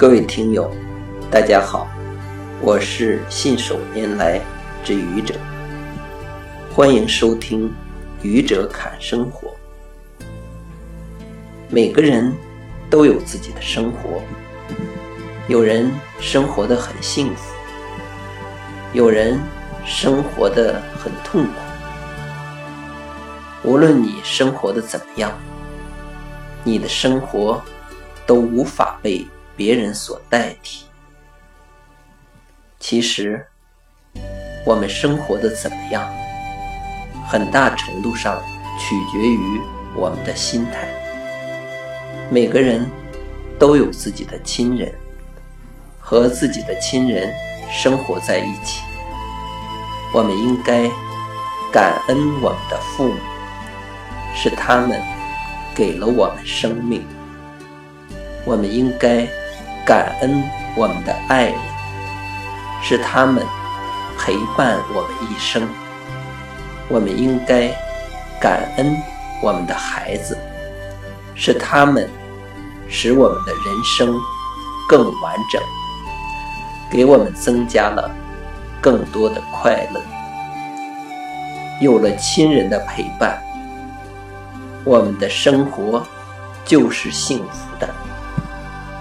[0.00, 0.74] 各位听友，
[1.30, 1.86] 大家好，
[2.62, 4.40] 我是信手拈来
[4.82, 5.34] 之愚者，
[6.72, 7.68] 欢迎收听
[8.22, 9.48] 《愚者侃生活》。
[11.68, 12.34] 每个人
[12.88, 14.22] 都有自己的生活，
[15.48, 17.52] 有人生活的很幸福，
[18.94, 19.38] 有人
[19.84, 21.50] 生活的很痛苦。
[23.64, 25.30] 无论你生活的怎么样，
[26.64, 27.62] 你的生活
[28.26, 29.26] 都无法被
[29.60, 30.86] 别人所代替。
[32.78, 33.46] 其实，
[34.64, 36.10] 我们生活的怎么样，
[37.28, 38.42] 很大程度上
[38.78, 39.60] 取决于
[39.94, 40.88] 我们的心态。
[42.30, 42.90] 每个人
[43.58, 44.90] 都有自己的亲人，
[45.98, 47.30] 和自己的亲人
[47.70, 48.82] 生活在一起。
[50.14, 50.90] 我们应该
[51.70, 53.18] 感恩我们的父母，
[54.34, 54.98] 是他们
[55.74, 57.04] 给了我们生命。
[58.46, 59.28] 我们应该
[59.90, 60.40] 感恩
[60.76, 61.58] 我们的爱人，
[62.80, 63.44] 是他们
[64.16, 65.68] 陪伴我们一生。
[66.86, 67.68] 我们应该
[68.40, 68.96] 感恩
[69.42, 70.38] 我们的孩子，
[71.34, 72.08] 是他们。
[72.88, 74.16] 使我们的人生
[74.88, 75.60] 更完整，
[76.88, 78.08] 给我们增加了
[78.80, 80.00] 更多的快乐。
[81.80, 83.42] 有了亲人的陪伴，
[84.84, 86.00] 我们的生活
[86.64, 87.88] 就是幸福的。